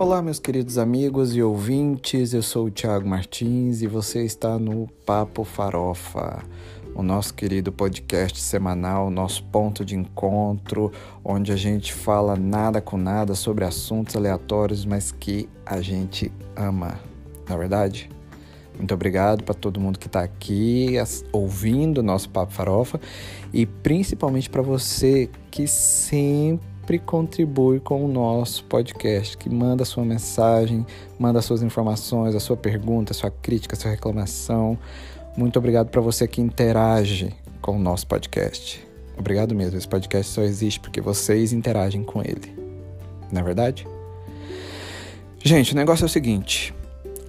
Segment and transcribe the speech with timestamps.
[0.00, 2.32] Olá, meus queridos amigos e ouvintes.
[2.32, 6.44] Eu sou o Thiago Martins e você está no Papo Farofa,
[6.94, 10.92] o nosso querido podcast semanal, nosso ponto de encontro,
[11.24, 17.00] onde a gente fala nada com nada sobre assuntos aleatórios, mas que a gente ama.
[17.48, 18.08] Na é verdade?
[18.76, 20.94] Muito obrigado para todo mundo que está aqui
[21.32, 23.00] ouvindo o nosso Papo Farofa
[23.52, 30.86] e principalmente para você que sempre contribui com o nosso podcast, que manda sua mensagem,
[31.18, 34.78] manda suas informações, a sua pergunta, a sua crítica, a sua reclamação.
[35.36, 38.86] Muito obrigado para você que interage com o nosso podcast.
[39.18, 39.76] Obrigado mesmo.
[39.76, 42.56] Esse podcast só existe porque vocês interagem com ele.
[43.32, 43.84] Não é verdade?
[45.44, 46.72] Gente, o negócio é o seguinte.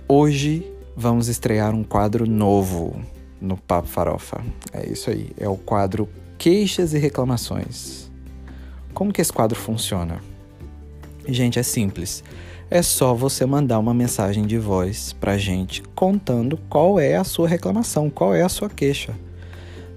[0.07, 3.01] Hoje vamos estrear um quadro novo
[3.41, 4.43] no Papo Farofa.
[4.73, 6.07] É isso aí, é o quadro
[6.37, 8.08] Queixas e Reclamações.
[8.93, 10.19] Como que esse quadro funciona?
[11.27, 12.23] Gente, é simples.
[12.71, 17.47] É só você mandar uma mensagem de voz pra gente contando qual é a sua
[17.47, 19.15] reclamação, qual é a sua queixa.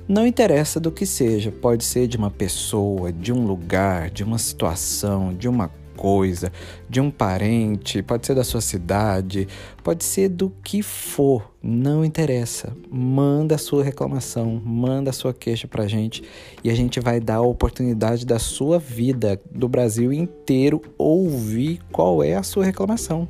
[0.09, 4.39] Não interessa do que seja, pode ser de uma pessoa, de um lugar, de uma
[4.39, 5.71] situação, de uma
[6.03, 6.51] coisa,
[6.91, 9.47] de um parente, pode ser da sua cidade,
[9.85, 12.77] pode ser do que for, não interessa.
[12.91, 16.25] Manda a sua reclamação, manda a sua queixa pra gente
[16.65, 22.21] e a gente vai dar a oportunidade da sua vida, do Brasil inteiro, ouvir qual
[22.21, 23.29] é a sua reclamação.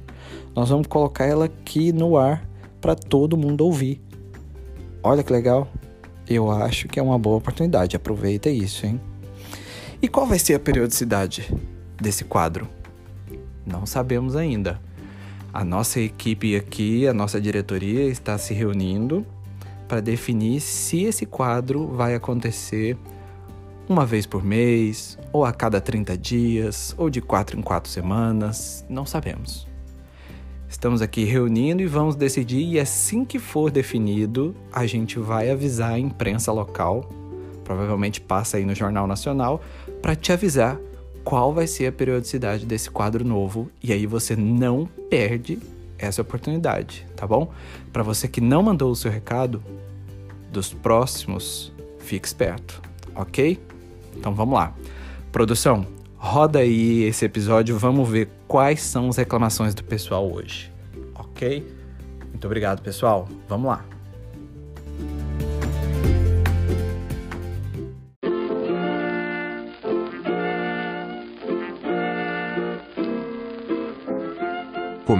[0.56, 2.48] Nós vamos colocar ela aqui no ar
[2.80, 4.00] para todo mundo ouvir.
[5.02, 5.68] Olha que legal.
[6.26, 7.96] Eu acho que é uma boa oportunidade.
[7.96, 8.98] Aproveita isso, hein?
[10.00, 11.52] E qual vai ser a periodicidade?
[12.02, 12.68] Desse quadro?
[13.64, 14.78] Não sabemos ainda.
[15.52, 19.24] A nossa equipe aqui, a nossa diretoria está se reunindo
[19.86, 22.96] para definir se esse quadro vai acontecer
[23.88, 28.84] uma vez por mês, ou a cada 30 dias, ou de quatro em quatro semanas,
[28.88, 29.68] não sabemos.
[30.68, 35.92] Estamos aqui reunindo e vamos decidir, e assim que for definido, a gente vai avisar
[35.92, 37.06] a imprensa local,
[37.62, 39.60] provavelmente passa aí no Jornal Nacional,
[40.00, 40.78] para te avisar
[41.24, 45.58] qual vai ser a periodicidade desse quadro novo e aí você não perde
[45.98, 47.52] essa oportunidade, tá bom?
[47.92, 49.62] Para você que não mandou o seu recado,
[50.50, 52.82] dos próximos, fique esperto,
[53.14, 53.58] ok?
[54.16, 54.74] Então vamos lá.
[55.30, 60.70] Produção, roda aí esse episódio, vamos ver quais são as reclamações do pessoal hoje,
[61.14, 61.66] ok?
[62.28, 63.28] Muito obrigado, pessoal.
[63.48, 63.91] Vamos lá.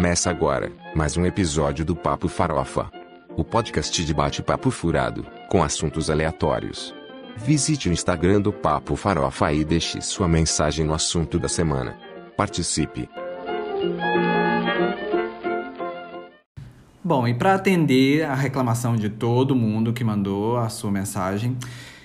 [0.03, 2.91] Começa agora mais um episódio do Papo Farofa.
[3.37, 6.93] O podcast de bate-papo furado, com assuntos aleatórios.
[7.37, 11.97] Visite o Instagram do Papo Farofa e deixe sua mensagem no assunto da semana.
[12.37, 13.09] Participe!
[17.05, 21.57] Bom, e para atender a reclamação de todo mundo que mandou a sua mensagem,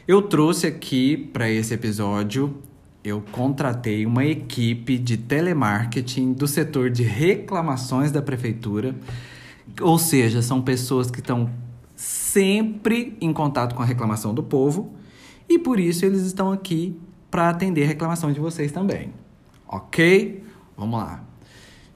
[0.08, 2.62] eu trouxe aqui para esse episódio
[3.08, 8.96] eu contratei uma equipe de telemarketing do setor de reclamações da prefeitura.
[9.82, 11.50] Ou seja, são pessoas que estão
[11.96, 14.94] sempre em contato com a reclamação do povo
[15.50, 17.00] e por isso eles estão aqui
[17.32, 19.14] para atender a reclamação de vocês também.
[19.68, 20.44] Ok?
[20.76, 21.24] Vamos lá.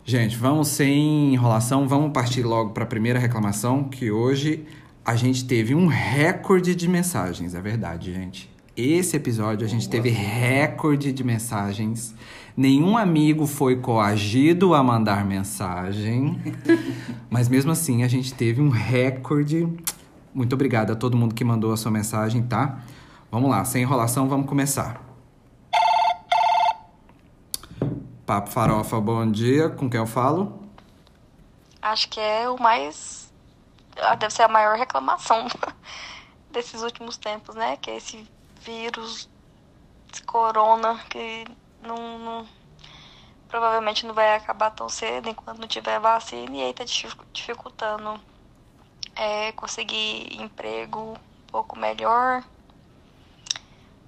[0.03, 4.65] Gente, vamos sem enrolação, vamos partir logo para a primeira reclamação, que hoje
[5.05, 8.49] a gente teve um recorde de mensagens, é verdade, gente.
[8.83, 12.15] Esse episódio a gente teve recorde de mensagens.
[12.57, 16.41] Nenhum amigo foi coagido a mandar mensagem.
[17.29, 19.71] Mas mesmo assim, a gente teve um recorde.
[20.33, 22.79] Muito obrigado a todo mundo que mandou a sua mensagem, tá?
[23.29, 24.99] Vamos lá, sem enrolação, vamos começar.
[28.25, 29.69] Papo Farofa, bom dia.
[29.69, 30.59] Com quem eu falo?
[31.79, 33.31] Acho que é o mais.
[34.17, 35.45] Deve ser a maior reclamação
[36.51, 37.77] desses últimos tempos, né?
[37.77, 38.27] Que é esse
[38.63, 39.29] vírus,
[40.25, 41.45] corona, que
[41.81, 42.49] não, não,
[43.47, 46.83] provavelmente não vai acabar tão cedo enquanto não tiver vacina, e aí tá
[47.33, 48.19] dificultando
[49.15, 52.43] é, conseguir emprego um pouco melhor,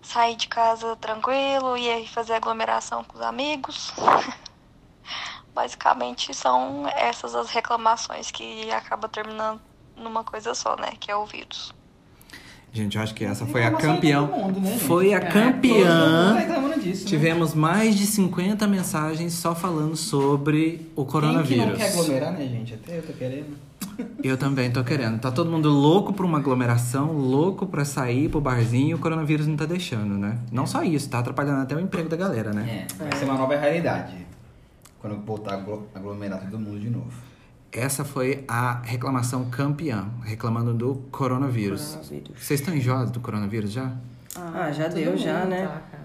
[0.02, 3.92] sair de casa tranquilo e aí fazer aglomeração com os amigos.
[5.54, 9.62] Basicamente são essas as reclamações que acaba terminando
[9.96, 10.94] numa coisa só, né?
[11.00, 11.74] Que é o vírus.
[12.74, 14.28] Gente, eu acho que essa foi a campeã.
[14.28, 16.36] Né, foi a é, campeã.
[16.82, 17.10] Disso, né?
[17.10, 21.48] Tivemos mais de 50 mensagens só falando sobre o coronavírus.
[21.50, 22.74] Quem que não quer aglomerar, né, gente?
[22.74, 23.56] Até eu tô querendo.
[24.24, 25.20] Eu também tô querendo.
[25.20, 29.46] Tá todo mundo louco por uma aglomeração, louco pra sair pro barzinho e o coronavírus
[29.46, 30.40] não tá deixando, né?
[30.52, 32.88] Não só isso, tá atrapalhando até o emprego da galera, né?
[32.90, 34.16] É, vai ser uma nova realidade.
[35.00, 37.12] Quando voltar a aglo- aglomerar todo mundo de novo.
[37.74, 41.96] Essa foi a reclamação campeã, reclamando do coronavírus.
[41.96, 42.32] Coronavírus.
[42.40, 43.92] Vocês estão enjoados do coronavírus já?
[44.36, 45.66] Ah, já todo deu, já, né?
[45.66, 46.04] tá, cara.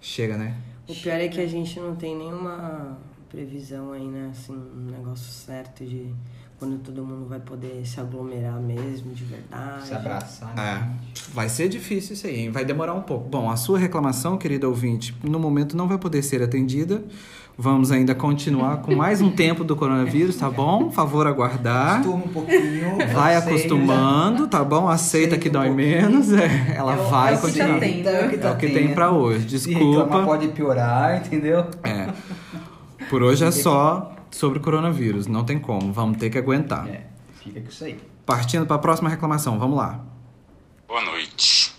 [0.00, 0.56] Chega, né?
[0.88, 2.98] O pior é que a gente não tem nenhuma
[3.30, 4.30] previsão aí, né?
[4.32, 6.12] Assim, um negócio certo de
[6.58, 9.86] quando todo mundo vai poder se aglomerar mesmo, de verdade.
[9.86, 10.96] Se abraçar, É, né?
[11.32, 12.50] vai ser difícil isso aí, hein?
[12.50, 13.28] vai demorar um pouco.
[13.28, 17.02] Bom, a sua reclamação, querido ouvinte, no momento não vai poder ser atendida.
[17.56, 20.90] Vamos ainda continuar com mais um tempo do coronavírus, tá bom?
[20.90, 21.96] Favor aguardar.
[22.00, 22.96] Acostuma um pouquinho.
[23.12, 24.88] Vai acostumando, tá bom?
[24.88, 26.32] Aceita que um dói menos.
[26.32, 27.74] é, ela É o- vai é continuar.
[27.74, 28.08] tá tendo.
[28.08, 28.74] É o que, É tá o que tendo.
[28.78, 29.40] tem pra hoje.
[29.58, 30.22] Se Desculpa.
[30.24, 31.66] pode piorar, entendeu?
[31.84, 32.08] É.
[33.10, 36.88] Por hoje é só sobre o coronavírus, não tem como, vamos ter que aguentar.
[36.88, 37.02] É,
[37.44, 37.98] fica com isso aí.
[38.24, 40.00] Partindo para a próxima reclamação, vamos lá.
[40.88, 41.74] Boa noite.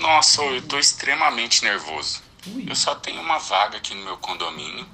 [0.00, 2.22] Nossa, eu tô extremamente nervoso.
[2.66, 4.86] Eu só tenho uma vaga aqui no meu condomínio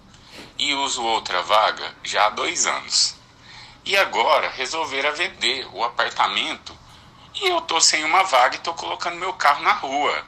[0.58, 3.14] e uso outra vaga já há dois anos.
[3.84, 6.76] E agora resolveram vender o apartamento
[7.40, 10.22] e eu tô sem uma vaga e tô colocando meu carro na rua.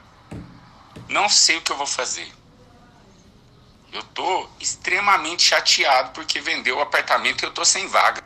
[1.09, 2.29] Não sei o que eu vou fazer.
[3.93, 8.23] Eu tô extremamente chateado porque vendeu o apartamento e eu tô sem vaga.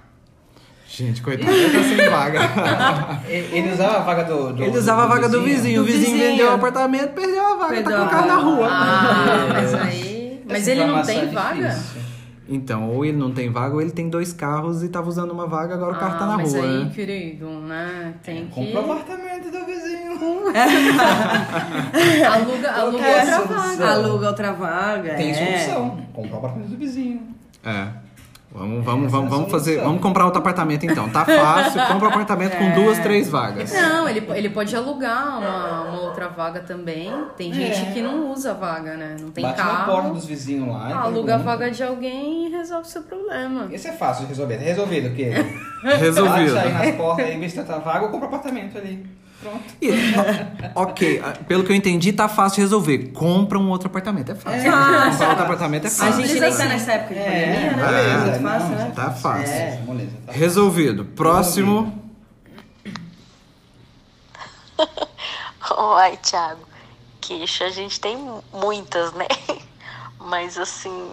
[0.88, 2.40] Gente, coitado, tá sem vaga.
[3.26, 4.52] Ele ele usava a vaga do.
[4.52, 6.30] do Ele usava a vaga do vizinho, o Do vizinho vizinho.
[6.30, 8.68] vendeu o apartamento, perdeu a vaga, Perdeu tá com o carro na rua.
[8.70, 10.11] Ah, mas aí.
[10.52, 11.68] Mas ele não tem é vaga?
[11.68, 12.02] difícil.
[12.48, 15.46] Então, ou ele não tem vaga, ou ele tem dois carros e tava usando uma
[15.46, 16.90] vaga, agora o carro tá Ah, na mas rua, aí, né?
[16.94, 18.14] querido, né?
[18.22, 18.52] Tem que.
[18.52, 20.12] Compra o apartamento do vizinho.
[22.32, 23.56] Aluga, aluga é outra solução?
[23.76, 23.90] vaga.
[23.92, 25.14] Aluga outra vaga.
[25.14, 25.58] Tem é.
[25.58, 25.98] solução.
[26.12, 27.22] Comprar o apartamento do vizinho.
[27.64, 27.88] É.
[28.54, 29.80] Vamos, vamos, vamos, é vamos fazer.
[29.80, 31.08] Vamos comprar outro apartamento então.
[31.08, 33.72] Tá fácil, compra um apartamento com duas, três vagas.
[33.72, 37.10] Não, ele, ele pode alugar uma, uma outra vaga também.
[37.36, 37.92] Tem gente É.
[37.92, 39.16] que não usa vaga, né?
[39.18, 39.92] Não tem Bate na carro.
[39.92, 40.90] porta dos vizinhos lá.
[40.90, 41.56] e Ah, aluga a pergunta.
[41.58, 43.68] vaga de alguém e resolve o seu problema.
[43.72, 44.56] Esse é fácil de resolver.
[44.58, 45.32] Tá resolvido o quê?
[45.82, 46.54] Resolvido.
[46.54, 49.04] Bate aí nas portas aí, vê se tá vaga ou compra apartamento ali.
[49.42, 49.64] Pronto.
[49.82, 49.90] E,
[50.74, 53.08] ok, ah, pelo que eu entendi, tá fácil de resolver.
[53.08, 54.30] Compra um outro apartamento.
[54.30, 54.62] É fácil.
[54.70, 56.24] Comprar outro apartamento é A fácil.
[56.26, 58.12] gente nem tá nessa época de É, pandemia, né?
[58.12, 58.92] É, muito fácil, não, né?
[58.94, 59.52] Tá fácil.
[59.54, 59.80] É.
[60.26, 60.32] Tá?
[60.32, 61.04] Resolvido.
[61.04, 62.02] Próximo.
[65.98, 66.60] Ai, Thiago,
[67.20, 68.16] queixa a gente tem
[68.52, 69.26] muitas, né?
[70.20, 71.10] Mas assim,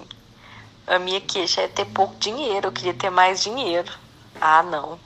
[0.85, 2.67] a minha queixa é ter pouco dinheiro.
[2.67, 3.91] Eu queria ter mais dinheiro.
[4.39, 4.99] Ah, não.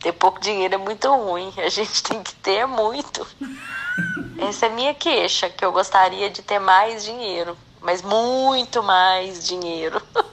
[0.00, 1.52] Ter pouco dinheiro é muito ruim.
[1.58, 3.26] A gente tem que ter muito.
[4.48, 7.56] Essa é a minha queixa, que eu gostaria de ter mais dinheiro.
[7.80, 10.00] Mas muito mais dinheiro.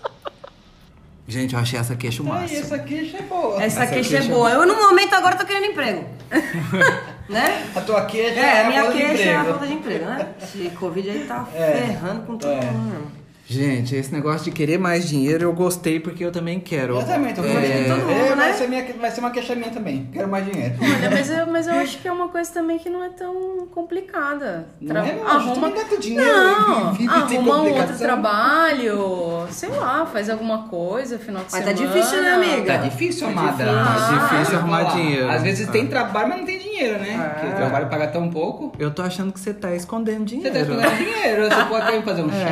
[1.28, 2.60] Gente, eu achei essa queixa o Aí, máximo.
[2.60, 3.56] essa queixa é boa.
[3.56, 4.48] Essa, Essa queixa, queixa é boa.
[4.52, 6.08] Eu, no momento, agora tô querendo emprego.
[7.28, 7.68] né?
[7.76, 9.50] A tua queixa É, a a minha falta de queixa é a emprego.
[9.50, 10.36] falta de emprego, né?
[10.44, 11.72] Esse Covid aí tá É.
[11.88, 12.62] ferrando com todo É.
[12.66, 13.12] mundo.
[13.48, 16.96] Gente, esse negócio de querer mais dinheiro eu gostei porque eu também quero.
[17.00, 17.88] Eu também tô É, querendo.
[17.90, 18.54] todo mundo, É, vai, né?
[18.54, 20.10] ser minha, vai ser uma queixa minha também.
[20.12, 20.74] Quero mais dinheiro.
[20.82, 23.68] Olha, mas eu, mas eu acho que é uma coisa também que não é tão
[23.72, 24.68] complicada.
[24.82, 25.28] Não é, não.
[25.28, 30.64] A gente também gasta dinheiro Não, vive arruma um outro trabalho, sei lá, faz alguma
[30.68, 31.94] coisa, final de Mas tá semana.
[31.94, 32.74] difícil, né, amiga?
[32.74, 33.64] Tá difícil, Tá amada.
[33.64, 33.76] difícil.
[33.86, 35.02] Tá difícil Ah, arrumar vou falar.
[35.04, 35.30] dinheiro.
[35.32, 35.72] Às vezes Ah.
[35.72, 37.30] tem trabalho, mas não tem dinheiro, né?
[37.34, 38.72] Porque o trabalho paga tão pouco.
[38.78, 40.54] Eu tô achando que você tá escondendo Você dinheiro.
[40.54, 41.44] tá escondendo dinheiro.
[41.50, 42.46] Você pode fazer um cheque.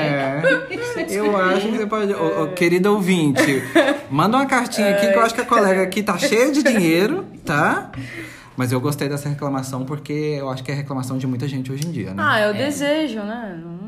[1.14, 2.14] É, eu acho que você pode.
[2.14, 3.64] Ô, ô, querido ouvinte,
[4.09, 7.26] manda uma cartinha aqui que eu acho que a colega aqui tá cheia de dinheiro,
[7.45, 7.92] tá?
[8.56, 11.88] Mas eu gostei dessa reclamação porque eu acho que é reclamação de muita gente hoje
[11.88, 12.24] em dia, né?
[12.26, 13.59] Ah, é o desejo, né?
[13.64, 13.83] Não-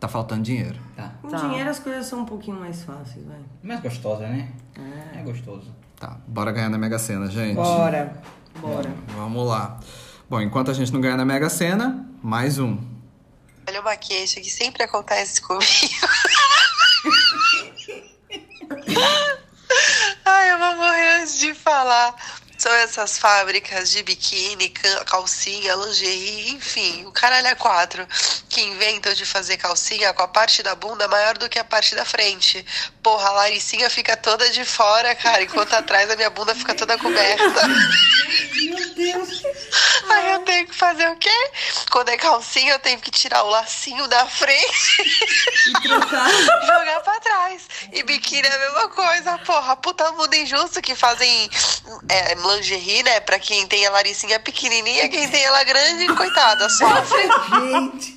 [0.00, 0.76] Tá faltando dinheiro.
[0.96, 1.10] Tá.
[1.20, 1.38] Com Tá.
[1.38, 3.38] dinheiro as coisas são um pouquinho mais fáceis, vai.
[3.64, 4.46] Mais gostosa, né?
[5.12, 5.72] É, gostoso.
[5.98, 7.56] Tá, bora ganhar na Mega Sena, gente.
[7.56, 8.12] Bora.
[8.60, 8.92] Bora.
[9.08, 9.78] Vamos lá.
[10.28, 12.78] Bom, enquanto a gente não ganhar na Mega Sena, mais um.
[13.68, 15.64] Olha uma queixa que sempre acontece comigo.
[20.24, 22.14] Ai, eu vou morrer antes de falar.
[22.58, 28.04] São essas fábricas de biquíni, ca- calcinha, lingerie, enfim, o caralho é quatro,
[28.48, 31.94] que inventam de fazer calcinha com a parte da bunda maior do que a parte
[31.94, 32.64] da frente.
[33.02, 36.98] Porra, a Laricinha fica toda de fora, cara, enquanto atrás a minha bunda fica toda
[36.98, 37.68] coberta.
[37.68, 39.42] Meu Deus.
[40.10, 41.50] Aí eu tenho que fazer o quê?
[41.92, 45.88] Quando é calcinha, eu tenho que tirar o lacinho da frente e
[46.66, 47.62] jogar pra trás.
[47.92, 49.76] E biquíni é a mesma coisa, porra.
[49.76, 51.48] Puta mundo injusto que fazem
[52.08, 53.20] é, lingerie, né?
[53.20, 57.22] Pra quem tem a laricinha pequenininha, quem tem ela grande, coitada, sofre.
[57.72, 58.16] Gente.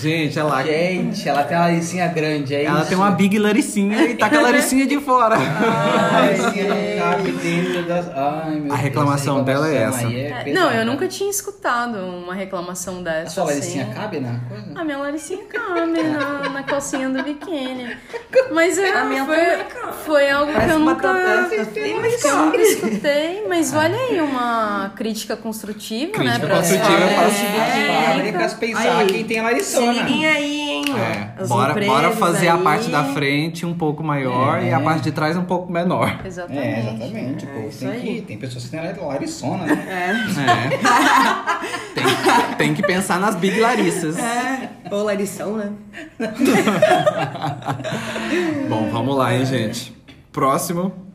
[0.00, 2.88] Gente, ela, Gente, ela tem uma laricinha grande, é ela isso?
[2.88, 5.36] tem uma big laricinha e tá com a laricinha de fora.
[5.38, 8.08] A laricinha não cabe dentro das...
[8.14, 10.50] Ai, meu A reclamação Deus, dela é aí É, pesada.
[10.60, 13.28] não, eu nunca tinha escutado uma reclamação dessa.
[13.28, 13.94] A sua laricinha assim.
[13.94, 14.80] cabe na coisa?
[14.80, 17.96] A minha laricinha cabe na, na calcinha do biquíni.
[18.50, 19.36] Mas é, A minha foi,
[20.04, 23.21] foi algo que Parece eu uma nunca, que eu nunca escutei.
[23.48, 26.38] Mas olha aí, uma crítica construtiva, né?
[26.38, 29.92] Crítica pra construtiva para As É, fábricas pensar Aí, quem tem a Se laricona.
[29.92, 30.84] liguem aí, hein?
[31.38, 32.62] É, bora, bora fazer a aí.
[32.62, 34.68] parte da frente um pouco maior É.
[34.68, 36.20] e a parte de trás um pouco menor.
[36.24, 36.66] Exatamente.
[36.66, 37.46] É, exatamente.
[37.46, 39.86] pô, isso tem, que, tem pessoas que têm lariçona, né?
[39.88, 40.12] É.
[41.94, 42.04] tem,
[42.56, 44.18] tem que pensar nas Big Larissas.
[44.18, 45.72] É, ou larição, né?
[48.68, 49.92] Bom, vamos lá, hein, gente.
[50.32, 51.11] Próximo.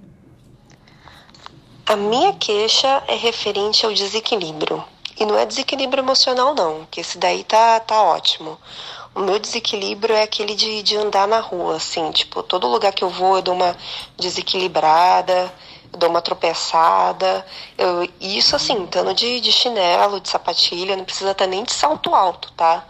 [1.88, 4.84] A minha queixa é referente ao desequilíbrio.
[5.18, 8.58] E não é desequilíbrio emocional, não, que esse daí tá, tá ótimo.
[9.16, 13.06] O meu desequilíbrio é aquele de, de andar na rua, assim, tipo, todo lugar que
[13.06, 13.74] eu vou eu dou uma
[14.18, 15.54] desequilibrada,
[15.94, 17.46] eu dou uma tropeçada.
[17.78, 22.14] Eu, isso assim, estando de, de chinelo, de sapatilha, não precisa estar nem de salto
[22.14, 22.86] alto, tá?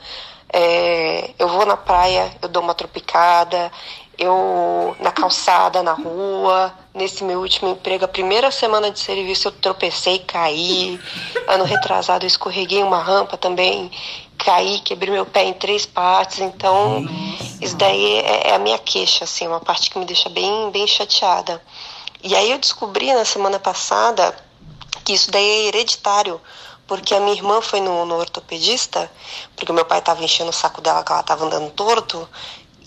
[0.52, 3.72] É, eu vou na praia, eu dou uma tropicada,
[4.18, 6.74] eu na calçada, na rua.
[6.98, 11.00] Nesse meu último emprego, a primeira semana de serviço, eu tropecei caí.
[11.48, 13.92] Ano retrasado, eu escorreguei uma rampa também,
[14.36, 16.40] caí, quebrei meu pé em três partes.
[16.40, 17.06] Então,
[17.62, 20.88] isso daí é, é a minha queixa, assim, uma parte que me deixa bem, bem
[20.88, 21.62] chateada.
[22.24, 24.36] E aí eu descobri na semana passada
[25.06, 26.42] que isso daí é hereditário,
[26.88, 29.12] porque a minha irmã foi no, no ortopedista,
[29.56, 32.28] porque o meu pai estava enchendo o saco dela que ela estava andando torto,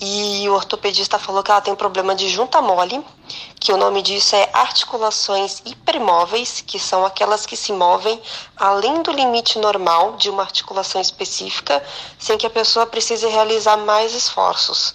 [0.01, 3.05] e o ortopedista falou que ela tem problema de junta mole,
[3.61, 8.21] que o nome disso é articulações hipermóveis, que são aquelas que se movem
[8.57, 11.83] além do limite normal de uma articulação específica,
[12.19, 14.95] sem que a pessoa precise realizar mais esforços.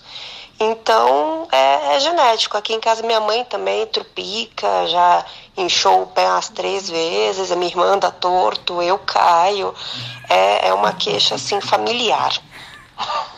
[0.60, 2.58] Então, é, é genético.
[2.58, 5.26] Aqui em casa, minha mãe também trupica, já
[5.58, 9.76] inchou o pé umas três vezes, a minha irmã anda torto, eu caio.
[10.30, 12.34] É, é uma queixa, assim, familiar.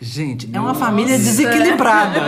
[0.00, 2.18] Gente, é uma família desequilibrada.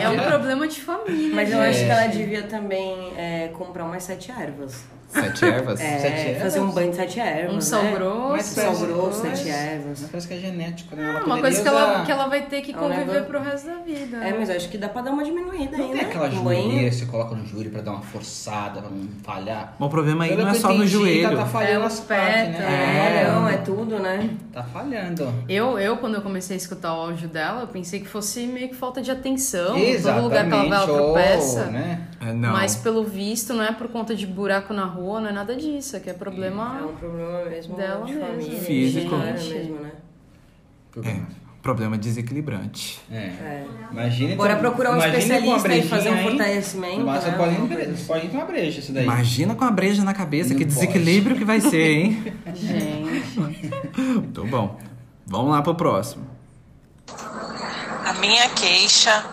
[0.00, 1.34] É um problema de família.
[1.34, 1.68] Mas eu gente.
[1.68, 4.84] acho que ela devia também é, comprar umas sete ervas.
[5.14, 5.80] Sete ervas?
[5.80, 6.42] É, Sete ervas?
[6.42, 7.54] fazer um banho de sete ervas.
[7.56, 7.92] Um sal né?
[7.92, 8.28] grosso.
[8.30, 10.00] Mas Sal parece- grosso, sete ervas.
[10.00, 11.08] Mas parece que é genético, né?
[11.10, 13.24] Ela É uma coisa que ela, usar- que ela vai ter que É conviver negócio-
[13.24, 14.16] pro resto da vida.
[14.18, 16.08] É, mas acho que dá pra dar uma diminuída Não aí, tem né?
[16.08, 16.36] aquela que
[16.90, 19.74] você coloca no joelho pra dar uma forçada, pra não falhar.
[19.78, 21.36] Bom, o problema aí Pelo não é só no joelho.
[21.36, 22.52] Tá, falhando É as pés né?
[22.58, 22.74] também.
[22.74, 24.30] É, não, é tudo, né?
[24.52, 25.32] Tá falhando.
[25.48, 28.68] Eu, eu, quando eu comecei a escutar o áudio dela, eu pensei que fosse meio
[28.68, 29.76] que falta de atenção.
[29.76, 30.02] Exatamente.
[30.02, 31.64] Todo lugar que ela vai, ela ou, tropeça.
[31.66, 32.00] né?
[32.20, 32.52] É, não.
[32.52, 35.96] Mas pelo visto, não é por conta de buraco na rua, não é nada disso.
[35.96, 36.78] É que é problema.
[36.80, 38.26] É um problema mesmo Dela de mesmo.
[38.26, 38.60] família.
[38.60, 39.16] Físico.
[39.16, 39.92] mesmo, né?
[41.04, 41.16] É,
[41.62, 43.00] problema desequilibrante.
[43.10, 43.16] É.
[43.16, 43.66] É.
[43.90, 47.00] Imagina Bora procurar um especialista e fazer um fortalecimento.
[47.04, 47.30] Mas né?
[47.30, 49.02] você pode, ir- pode com uma breja isso daí.
[49.04, 50.74] Imagina com a breja na cabeça, Não que pode.
[50.74, 52.34] desequilíbrio que vai ser, hein?
[52.54, 53.70] Gente.
[53.98, 54.78] Muito bom.
[55.26, 56.24] Vamos lá pro próximo.
[58.06, 59.24] A minha queixa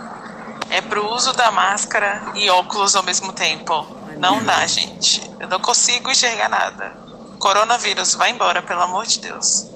[0.70, 3.86] é pro uso da máscara e óculos ao mesmo tempo.
[4.22, 5.22] Não dá, gente.
[5.40, 6.94] Eu não consigo enxergar nada.
[7.40, 9.68] Coronavírus, vai embora, pelo amor de Deus.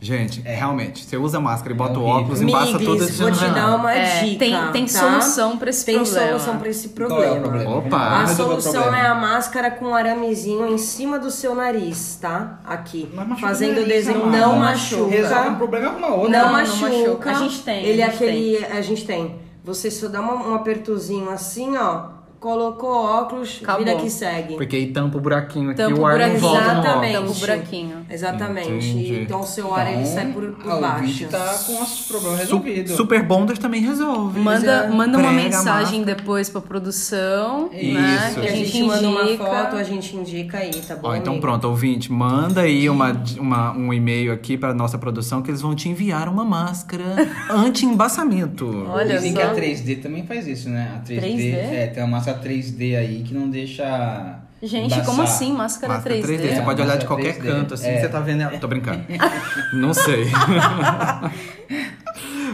[0.00, 3.46] Gente, realmente, você usa máscara e bota o óculos, embaça tudo Miglis, esse vou te
[3.50, 4.38] dar uma É, dica.
[4.40, 4.98] tem- tem tá?
[4.98, 6.26] solução pra esse tem problema.
[6.30, 7.34] solução pra esse Qual problema.
[7.36, 7.76] é o problema?
[7.76, 8.22] Opa.
[8.22, 8.98] A solução problema.
[8.98, 12.58] é a máscara com aramezinho em cima do seu nariz, tá?
[12.66, 13.08] Aqui.
[13.14, 14.24] Mas machuca Fazendo o desenho.
[14.24, 14.38] amada.
[14.38, 15.54] Não Resolve um machuca.
[15.56, 16.30] problema com uma outra.
[16.38, 16.88] Não, não machuca.
[16.90, 17.30] machuca.
[17.30, 18.64] A gente tem, Ele é aquele.
[18.66, 19.36] A gente tem.
[19.64, 22.11] Você só dá uma- um apertozinho assim, ó.
[22.42, 23.84] Colocou óculos, Acabou.
[23.84, 24.54] vida que segue.
[24.56, 27.16] Porque aí tampa o buraquinho aqui Tampa o ar não volta no Exatamente.
[27.16, 27.30] óculos.
[27.30, 28.06] Tampa o buraquinho.
[28.10, 28.68] Exatamente.
[28.68, 29.20] Entendi.
[29.22, 31.26] Então o seu ar ele sai por, por a baixo.
[31.28, 32.92] tá com os problemas Su- resolvidos.
[32.96, 34.40] Super Bonders também resolve.
[34.40, 34.88] Manda, é.
[34.88, 37.78] manda uma mensagem depois pra produção, né?
[37.80, 38.40] Isso.
[38.40, 41.08] Que a a gente, gente manda uma foto, a gente indica aí, tá bom?
[41.08, 41.46] Ó, então amiga?
[41.46, 45.76] pronto, ouvinte, manda aí uma, uma- um e-mail aqui pra nossa produção que eles vão
[45.76, 47.04] te enviar uma máscara
[47.50, 48.86] anti-embaçamento.
[48.88, 49.38] Olha Dizem só.
[49.38, 50.92] que a 3D também faz isso, né?
[50.96, 51.52] A 3D, 3D?
[51.54, 54.38] é, tem uma máscara 3D aí que não deixa.
[54.62, 55.04] Gente, embaçar.
[55.04, 55.52] como assim?
[55.52, 56.22] Máscara, Máscara 3D?
[56.24, 57.42] 3D, você pode olhar de máscara qualquer 3D.
[57.42, 58.00] canto, assim, É.
[58.00, 58.58] você tá vendo ela.
[58.58, 59.04] Tô brincando.
[59.74, 60.30] Não sei.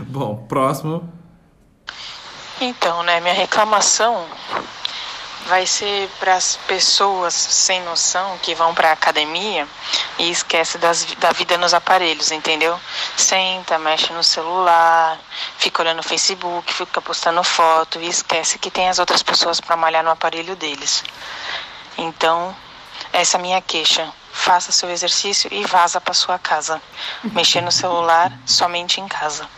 [0.09, 1.09] Bom, próximo.
[2.61, 4.25] Então, né, minha reclamação
[5.47, 9.67] vai ser para as pessoas sem noção que vão para academia
[10.19, 12.79] e esquece das, da vida nos aparelhos, entendeu?
[13.17, 15.19] Senta, mexe no celular,
[15.59, 19.77] fica olhando no Facebook, fica postando foto e esquece que tem as outras pessoas para
[19.77, 21.03] malhar no aparelho deles.
[21.97, 22.55] Então,
[23.13, 24.13] Essa é a minha queixa.
[24.33, 26.81] Faça seu exercício e vaza para sua casa.
[27.33, 29.49] Mexer no celular somente em casa.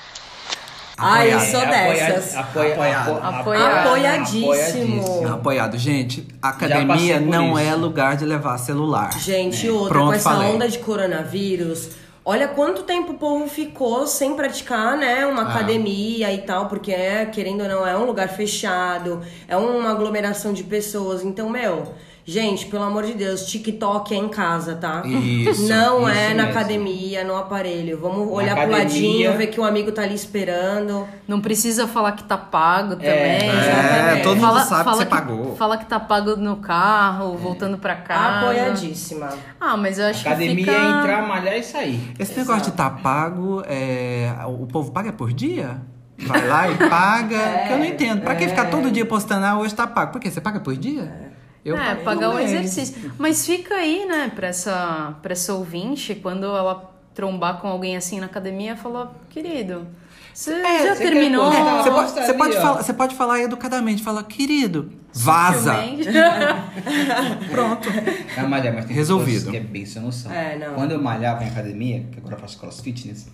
[1.01, 2.37] Ai, eu sou É, dessas.
[2.37, 3.11] Apoia, Apoiado.
[3.19, 3.87] apo- Apoiado.
[3.89, 5.29] Apoiadíssimo.
[5.29, 5.79] Apoiado.
[5.79, 7.59] Gente, academia não isso.
[7.71, 9.11] é lugar de levar celular.
[9.19, 10.49] Gente, outra, Pronto, com essa falei.
[10.55, 11.91] onda de coronavírus,
[12.25, 15.49] olha quanto tempo o povo ficou sem praticar, né, uma Ah.
[15.55, 20.53] academia e tal, porque é, querendo ou não, é um lugar fechado, é uma aglomeração
[20.53, 21.25] de pessoas.
[21.25, 25.03] Então, meu, gente, pelo amor de Deus, TikTok é em casa, tá?
[25.05, 26.51] Isso, Não isso é na mesmo.
[26.51, 27.99] academia, no aparelho.
[28.01, 31.07] Vamos olhar pro academia- ladinho, ver que o amigo tá ali esperando.
[31.27, 33.11] Não precisa falar que tá pago também.
[33.51, 35.57] É, todo mundo Fala- sabe que fala você pagou.
[35.57, 38.47] Fala que tá pago no carro, voltando pra casa.
[38.47, 39.29] Apoiadíssima.
[39.61, 40.73] Ah, mas eu acho Academia que fica...
[40.73, 42.13] é entrar, malhar e sair.
[42.19, 44.33] Esse negócio de tá pago, é...
[44.47, 45.81] o povo paga por dia?
[46.19, 47.39] Vai lá e paga.
[47.67, 48.21] que eu não entendo.
[48.23, 50.13] Pra que ficar todo dia postando, ah, hoje tá pago?
[50.13, 50.31] Por quê?
[50.31, 51.31] Você paga por dia?
[51.65, 52.53] Eu é, pagar o mês.
[52.53, 53.13] exercício.
[53.19, 58.19] Mas fica aí, né, pra essa, pra essa ouvinte, quando ela trombar com alguém assim
[58.21, 59.87] na academia, falar, querido,
[60.33, 61.51] você já você quer terminou?
[61.51, 61.83] postar?
[61.83, 65.75] Você pode, você, pode falar, você pode falar educadamente, fala, querido, vaza.
[67.51, 67.89] Pronto.
[68.37, 69.51] É malhar, mas tem Resolvido.
[69.51, 70.33] que é bem sem noção.
[70.33, 70.75] É, não.
[70.75, 73.27] Quando eu malhava em academia, que agora eu faço crossfitness,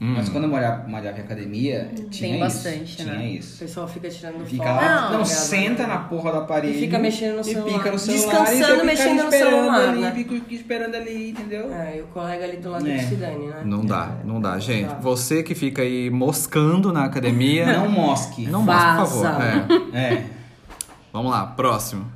[0.00, 0.14] Hum.
[0.16, 3.04] mas quando eu malhava, malhava em academia, tinha bastante, isso.
[3.04, 3.14] né?
[3.16, 3.58] Tinha O isso.
[3.60, 4.76] pessoal fica tirando Fica foto.
[4.76, 5.24] lá, não, né?
[5.24, 6.74] senta na porra do aparelho.
[6.74, 7.72] E fica mexendo no e celular.
[7.78, 8.44] pica no celular.
[8.44, 10.12] Descansando, e mexendo no celular, ali, né?
[10.12, 11.72] Fica esperando ali, entendeu?
[11.72, 12.98] É, e o colega ali do lado É.
[12.98, 13.62] que se dane, né?
[13.64, 14.88] Não dá, não dá, gente.
[14.88, 14.94] dá.
[14.96, 18.46] Você que fica aí moscando na academia, Não mosque.
[18.48, 19.42] não mostre, por favor.
[19.94, 19.98] É.
[20.14, 20.26] É.
[21.12, 22.12] Vamos lá, próximo.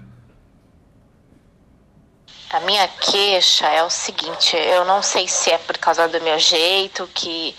[2.50, 6.38] A minha queixa é o seguinte, eu não sei se é por causa do meu
[6.38, 7.54] jeito que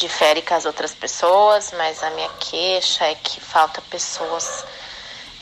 [0.00, 4.64] difere com as outras pessoas, mas a minha queixa é que falta pessoas,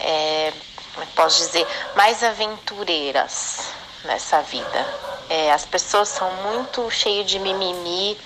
[0.00, 0.52] é,
[0.92, 3.60] como é posso dizer, mais aventureiras
[4.04, 4.86] nessa vida.
[5.30, 8.18] É, as pessoas são muito cheias de mimimi.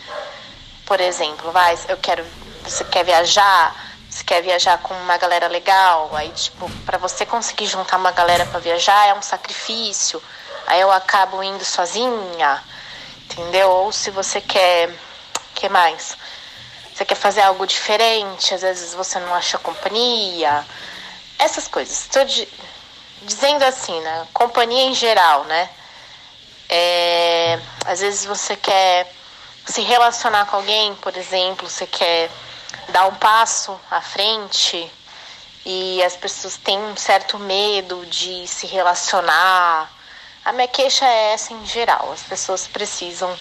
[0.86, 2.24] Por exemplo, vai, eu quero,
[2.62, 3.92] você quer viajar?
[4.08, 6.10] Você quer viajar com uma galera legal?
[6.14, 10.22] Aí, tipo, para você conseguir juntar uma galera para viajar é um sacrifício.
[10.66, 12.62] Aí eu acabo indo sozinha,
[13.24, 13.68] entendeu?
[13.68, 14.94] Ou se você quer,
[15.54, 16.16] que mais?
[16.94, 20.64] Você quer fazer algo diferente, às vezes você não acha companhia.
[21.38, 22.08] Essas coisas.
[22.26, 22.48] Di-
[23.22, 24.26] dizendo assim, né?
[24.32, 25.70] Companhia em geral, né?
[26.68, 29.12] É, às vezes você quer
[29.66, 32.30] se relacionar com alguém, por exemplo, você quer
[32.88, 34.90] dar um passo à frente
[35.64, 39.90] e as pessoas têm um certo medo de se relacionar.
[40.44, 42.10] A minha queixa é essa em geral.
[42.12, 43.32] As pessoas precisam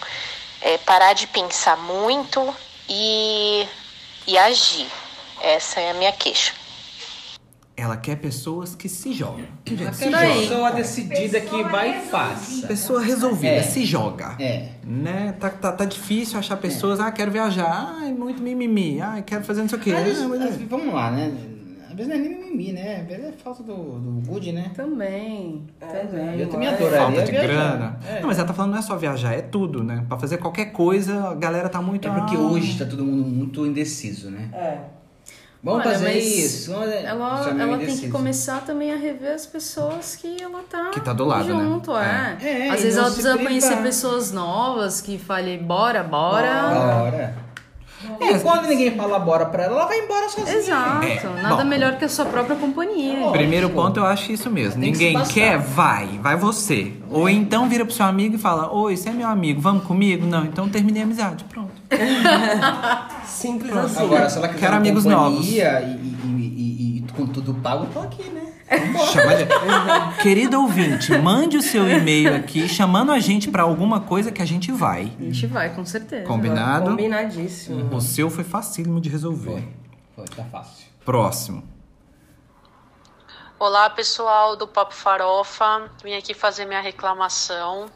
[0.60, 2.54] é, parar de pensar muito
[2.94, 3.66] e,
[4.26, 4.86] e agir.
[5.42, 6.52] Essa é a minha queixa.
[7.74, 9.46] Ela quer pessoas que se jogam.
[9.66, 10.18] Gente, se joga.
[10.34, 12.66] pessoa decidida que vai e faça.
[12.66, 13.62] Pessoa resolvida, É.
[13.62, 14.36] se joga.
[14.38, 14.68] É.
[14.84, 15.34] Né?
[15.40, 19.62] Tá, tá, tá difícil achar pessoas, ah, quero viajar, ai, muito mimimi, ai, quero fazer
[19.62, 19.92] não sei o quê.
[19.94, 21.32] Vezes- Ah, mas- vamos lá, né?
[21.92, 23.00] Às vezes não é nem mimimi, né?
[23.02, 24.70] Às vezes é falta do, do good, né?
[24.74, 26.40] Também, também.
[26.40, 27.46] Eu também adoraria Falta de viajar.
[27.46, 27.98] grana.
[28.08, 28.20] É.
[28.20, 30.02] Não, mas ela tá falando não é só viajar, é tudo, né?
[30.08, 32.08] Pra fazer qualquer coisa, a galera tá muito.
[32.08, 34.48] É porque ah, hoje tá todo mundo muito indeciso, né?
[34.54, 34.78] É.
[35.62, 36.72] Vamos Olha, fazer mas isso.
[36.72, 36.88] Vamos...
[36.88, 41.00] Ela, é ela tem que começar também a rever as pessoas que ela tá, Que
[41.00, 41.62] tá do lado, né?
[41.62, 42.36] junto, é.
[42.42, 42.66] É.
[42.66, 43.46] É, Às vezes ela precisa privar.
[43.52, 46.70] conhecer pessoas novas que falem, bora, bora.
[46.70, 47.34] Bora.
[48.20, 50.56] E quando ninguém fala bora pra ela, ela vai embora sozinha.
[50.56, 51.04] Exato.
[51.06, 51.64] É, Nada bom.
[51.64, 53.30] melhor que a sua própria companhia.
[53.30, 54.80] Primeiro ponto, eu acho isso mesmo.
[54.80, 55.34] Tem que Ninguém bastar.
[55.34, 56.92] quer, vai, vai você.
[57.10, 60.26] Ou então vira pro seu amigo e fala: Oi, você é meu amigo, vamos comigo?
[60.26, 61.44] Não, então terminei a amizade.
[61.44, 61.70] Pronto.
[63.26, 64.04] Simples assim.
[64.04, 67.54] Agora, se ela quiser Quero uma amigos companhia E, e, e- e- e com tudo
[67.54, 68.42] pago, eu tô aqui, né?
[69.12, 74.30] Chama de- Querido ouvinte, mande o seu e-mail aqui chamando a gente pra alguma coisa
[74.32, 75.12] que a gente vai.
[75.18, 76.26] A gente vai, com certeza.
[76.26, 76.90] Combinado?
[76.90, 77.94] Combinadíssimo.
[77.94, 79.68] O seu foi facílimo de resolver.
[80.14, 80.86] Foi, tá fácil.
[81.04, 81.62] Próximo.
[83.58, 87.86] Olá pessoal do Papo Farofa, vim aqui fazer minha reclamação.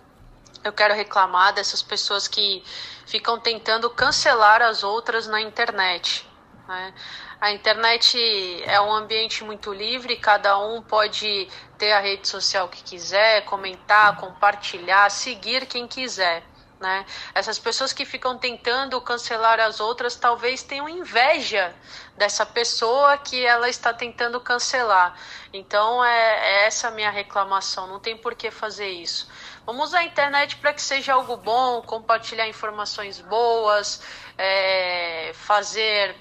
[0.62, 2.62] Eu quero reclamar dessas pessoas que
[3.04, 6.26] ficam tentando cancelar as outras na internet.
[6.66, 6.92] Né?
[7.40, 8.18] A internet
[8.64, 11.48] é um ambiente muito livre, cada um pode
[11.78, 16.42] ter a rede social que quiser, comentar, compartilhar, seguir quem quiser.
[16.78, 17.06] Né?
[17.34, 21.74] Essas pessoas que ficam tentando cancelar as outras talvez tenham inveja
[22.18, 25.18] dessa pessoa que ela está tentando cancelar.
[25.54, 27.86] Então é, é essa minha reclamação.
[27.86, 29.26] Não tem por que fazer isso.
[29.64, 34.02] Vamos usar a internet para que seja algo bom, compartilhar informações boas,
[34.36, 36.14] é, fazer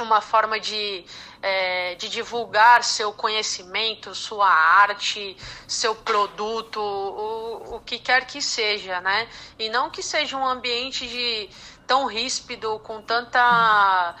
[0.00, 1.04] uma forma de,
[1.40, 9.00] é, de divulgar seu conhecimento, sua arte, seu produto, o, o que quer que seja,
[9.00, 9.28] né?
[9.58, 11.50] E não que seja um ambiente de
[11.86, 14.14] tão ríspido, com tanta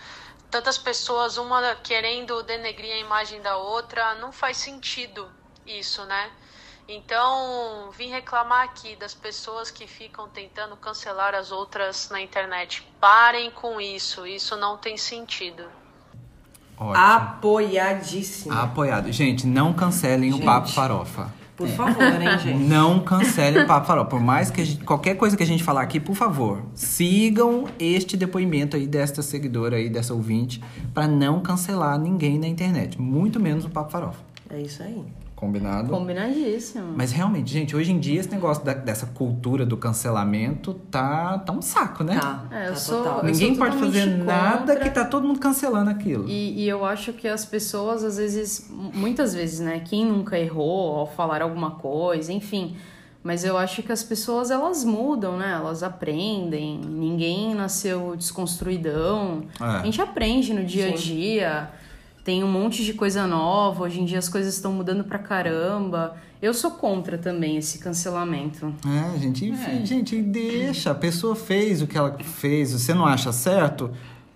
[0.50, 5.32] tantas pessoas, uma querendo denegrir a imagem da outra, não faz sentido
[5.64, 6.30] isso, né?
[6.94, 12.86] Então, vim reclamar aqui das pessoas que ficam tentando cancelar as outras na internet.
[13.00, 15.64] Parem com isso, isso não tem sentido.
[16.76, 16.94] Ótimo.
[16.94, 18.52] Apoiadíssimo.
[18.52, 19.10] Apoiado.
[19.10, 20.42] Gente, não cancelem Gente.
[20.42, 21.32] o Papo Farofa.
[21.56, 22.58] Por favor, hein, gente?
[22.64, 24.08] Não cancelem o Papo Farofa.
[24.08, 27.66] Por mais que a gente, qualquer coisa que a gente falar aqui, por favor, sigam
[27.78, 33.00] este depoimento aí desta seguidora aí, dessa ouvinte, pra não cancelar ninguém na internet.
[33.00, 34.18] Muito menos o Papo Farofa.
[34.50, 35.04] É isso aí.
[35.42, 35.88] Combinado?
[35.90, 36.94] Combinadíssimo.
[36.96, 41.52] Mas realmente, gente, hoje em dia esse negócio da- dessa cultura do cancelamento tá, tá
[41.52, 42.16] um saco, né?
[42.20, 42.44] Tá.
[42.48, 43.18] É, eu tá sou- total.
[43.18, 44.76] eu Ninguém pode fazer nada contra.
[44.78, 46.28] que tá todo mundo cancelando aquilo.
[46.28, 49.82] E, e eu acho que as pessoas, às vezes, muitas vezes, né?
[49.84, 52.76] Quem nunca errou ao falar alguma coisa, enfim.
[53.24, 55.52] Mas eu acho que as pessoas, elas mudam, né?
[55.52, 56.78] Elas aprendem.
[56.78, 59.42] Ninguém nasceu desconstruidão.
[59.60, 59.64] É.
[59.64, 61.02] A gente aprende no dia a Sim.
[61.14, 61.70] dia.
[62.24, 63.84] Tem um monte de coisa nova.
[63.84, 66.14] Hoje em dia as coisas estão mudando pra caramba.
[66.40, 68.72] Eu sou contra também esse cancelamento.
[68.86, 69.86] É, gente, enfim, É.
[69.86, 70.90] gente, deixa.
[70.90, 73.90] A pessoa fez o que ela fez, você não acha certo?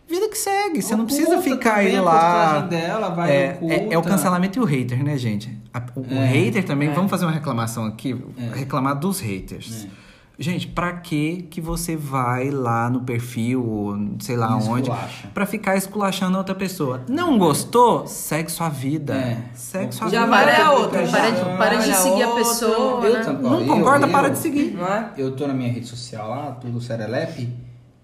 [0.08, 0.82] Vida que segue.
[0.82, 2.60] Você não precisa ficar aí lá.
[2.60, 5.50] dela, vai É, é, é o cancelamento e o hater, né, gente?
[5.74, 6.92] A- o, o É, hater também, é.
[6.92, 8.56] vamos fazer uma reclamação aqui, É.
[8.58, 9.86] reclamar dos haters.
[10.38, 10.42] É.
[10.42, 15.28] Gente, pra que que você vai lá no perfil, ou sei lá E onde, esculacha.
[15.32, 17.00] pra ficar esculachando outra pessoa?
[17.08, 18.06] Não gostou?
[18.06, 19.14] Segue sua vida.
[19.14, 19.42] É.
[19.54, 20.30] Segue sua Já vida.
[20.36, 21.06] vai a outra.
[21.06, 23.38] Para de, para de seguir a pessoa, Eu né?
[23.40, 24.72] Não eu- concorda, eu- para de seguir.
[24.76, 25.10] Não é?
[25.16, 27.48] Eu tô na minha rede social lá, tudo Serelepe.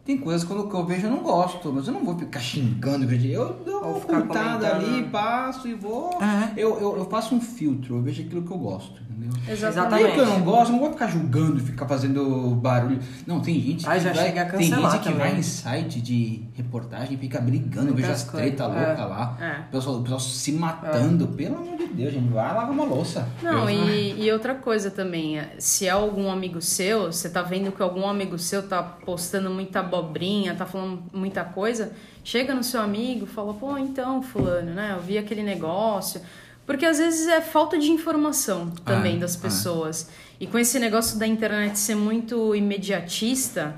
[0.05, 2.41] Tem coisas que eu, que eu vejo eu não gosto, mas eu não vou ficar
[2.41, 3.05] xingando.
[3.05, 6.19] Eu, eu dou uma ocultada ali, passo e vou.
[6.21, 6.53] É.
[6.57, 9.31] Eu, eu, eu faço um filtro, eu vejo aquilo que eu gosto, entendeu?
[9.49, 10.03] Exatamente.
[10.03, 12.99] E o que eu não gosto, eu não vou ficar julgando, ficar fazendo barulho.
[13.25, 15.19] Não, tem gente que já vai, chega a tem gente que também.
[15.19, 19.05] vai em site de reportagem e fica brigando, eu vejo as treta coisas, louca é.
[19.05, 19.37] lá.
[19.41, 19.61] É.
[19.69, 23.29] O, pessoal, o pessoal se matando, pelo amor de Deus, gente, vai lavar uma louça.
[23.41, 27.71] Não, e, e outra coisa também, é, se é algum amigo seu, você tá vendo
[27.71, 31.93] que algum amigo seu tá postando muita abobrinha, tá falando muita coisa,
[32.25, 36.21] chega no seu amigo, fala, pô, então, fulano, né, eu vi aquele negócio.
[36.65, 39.41] Porque às vezes é falta de informação também É, das é.
[39.41, 40.09] pessoas.
[40.39, 43.75] E com esse negócio da internet ser muito imediatista,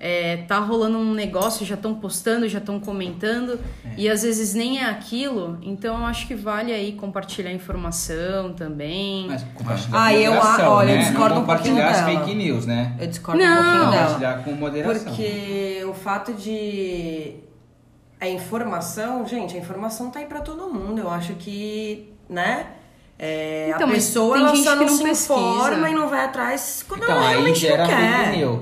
[0.00, 3.58] é, tá rolando um negócio, já estão postando, já estão comentando,
[3.96, 9.26] e às vezes nem é aquilo, então eu acho que vale aí compartilhar informação também.
[9.26, 11.02] Mas compartilhar Ah, com eu- moderação, olha, eu né?
[11.04, 12.20] discordo Não um pouquinho compartilhar as dela.
[12.24, 12.96] fake news, né?
[13.00, 13.54] Eu discordo um Não.
[13.56, 13.92] pouquinho dela.
[14.04, 15.04] Compartilhar com moderação.
[15.04, 17.34] Porque o fato de
[18.20, 21.00] a informação, gente, a informação tá aí pra todo mundo.
[21.00, 22.66] Eu acho que, né?
[23.18, 25.34] é, Então, a pessoa tem ela gente só que não, não se pesquisa.
[25.40, 28.24] informa e não vai atrás quando Então, ela aí realmente gera não quer.
[28.26, 28.60] fake news.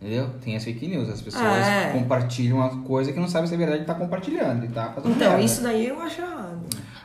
[0.00, 0.30] Entendeu?
[0.42, 1.10] Tem as fake news.
[1.10, 1.90] As pessoas É.
[1.92, 4.64] compartilham uma coisa que não sabem se é verdade e tá compartilhando.
[4.64, 5.44] E tá fazendo Então, merda.
[5.44, 6.60] isso daí eu acho errado.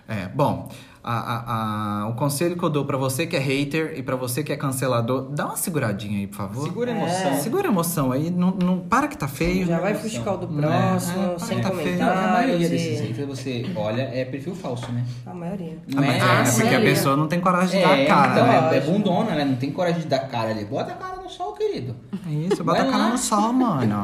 [0.08, 0.70] É, bom,
[1.06, 4.16] a- a- a- o conselho que eu dou pra você que é hater e pra
[4.16, 6.64] você que é cancelador, dá uma seguradinha aí, por favor.
[6.64, 7.28] Segura a emoção.
[7.32, 7.34] É.
[7.36, 9.68] Segura a emoção aí, não, não para que tá feio.
[9.68, 10.10] Já vai emoção.
[10.10, 11.98] fuxicar o do É, próximo, é, sem tá feio.
[12.00, 12.70] Não, a maioria comentários.
[12.70, 15.06] desses haters você olha é perfil falso, né?
[15.26, 15.78] A maioria.
[15.88, 16.62] Não Ah, é, é, sim.
[16.62, 18.70] porque a pessoa não tem coragem de dar a cara, então, né?
[18.74, 19.46] é, é bundona, né?
[19.46, 20.66] Não tem coragem de dar cara ali.
[20.66, 21.96] Bota a cara no sol, querido.
[22.28, 23.10] É Isso, bota Vai a cara lá.
[23.12, 24.04] no sol, mano.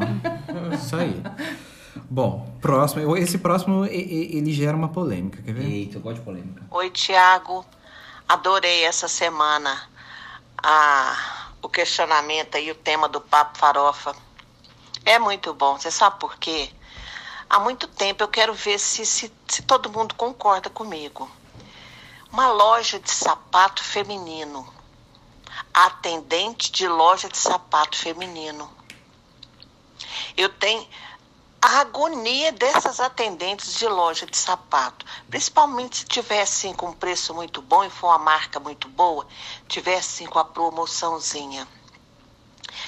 [0.74, 1.22] Isso aí.
[2.10, 3.18] Bom, próximo.
[3.18, 5.66] Esse próximo, ele gera uma polêmica, quer ver?
[5.66, 6.64] Eita, eu gosto de polêmica.
[6.72, 7.66] Oi, Tiago.
[8.28, 9.90] Adorei essa semana
[10.64, 14.16] a, o questionamento e o tema do Papo Farofa.
[15.06, 15.78] É muito bom.
[15.78, 16.70] Você sabe por quê?
[17.50, 21.30] Há muito tempo eu quero ver se, se, se todo mundo concorda comigo.
[22.32, 24.66] Uma loja de sapato feminino.
[25.74, 28.70] Atendente de loja de sapato feminino.
[30.38, 30.88] Eu tenho
[31.62, 37.36] a agonia dessas atendentes de loja de sapato, principalmente se tiver assim com um preço
[37.36, 39.28] muito bom e for uma marca muito boa,
[39.68, 41.68] tiver assim com a promoçãozinha.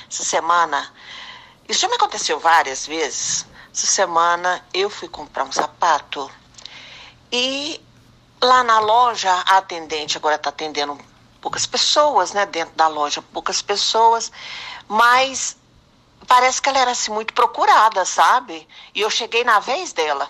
[0.09, 0.91] Essa semana,
[1.69, 3.45] isso já me aconteceu várias vezes.
[3.71, 6.29] Essa semana eu fui comprar um sapato
[7.31, 7.79] e
[8.41, 10.97] lá na loja a atendente agora está atendendo
[11.39, 12.45] poucas pessoas, né?
[12.45, 14.31] Dentro da loja, poucas pessoas,
[14.87, 15.57] mas
[16.33, 18.67] parece que ela era assim muito procurada, sabe?
[18.95, 20.27] E eu cheguei na vez dela.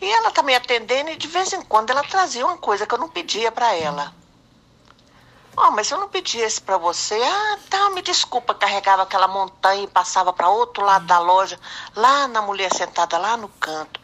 [0.00, 2.92] E ela tá me atendendo e de vez em quando ela trazia uma coisa que
[2.92, 4.12] eu não pedia para ela.
[5.56, 7.14] Ó, mas eu não pedi esse pra você.
[7.14, 8.54] Ah, tá, me desculpa.
[8.54, 11.58] Carregava aquela montanha e passava pra outro lado da loja,
[11.94, 14.00] lá na mulher sentada lá no canto.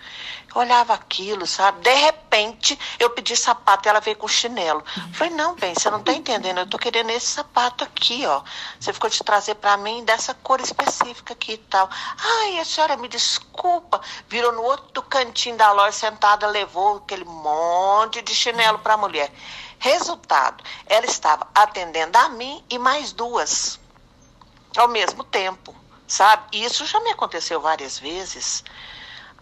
[0.54, 1.82] Eu olhava aquilo, sabe?
[1.82, 4.82] De repente, eu pedi sapato e ela veio com chinelo.
[5.12, 6.58] Falei, não, bem, você não tá entendendo.
[6.58, 8.42] Eu tô querendo esse sapato aqui, ó.
[8.80, 11.90] Você ficou de trazer pra mim dessa cor específica aqui e tal.
[12.18, 14.00] Ai, a senhora me desculpa.
[14.28, 19.30] Virou no outro cantinho da loja sentada, levou aquele monte de chinelo pra mulher.
[19.78, 23.78] Resultado, ela estava atendendo a mim e mais duas
[24.76, 25.74] ao mesmo tempo,
[26.06, 26.64] sabe?
[26.64, 28.62] Isso já me aconteceu várias vezes.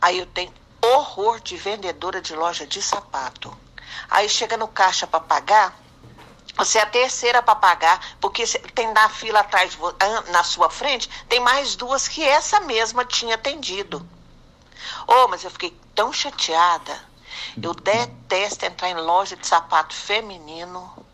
[0.00, 3.56] Aí eu tenho horror de vendedora de loja de sapato.
[4.10, 5.76] Aí chega no caixa para pagar,
[6.56, 9.76] você é a terceira para pagar, porque tem na fila atrás,
[10.30, 14.06] na sua frente, tem mais duas que essa mesma tinha atendido.
[15.06, 17.13] Oh, mas eu fiquei tão chateada.
[17.62, 21.04] Eu detesto entrar em loja de sapato feminino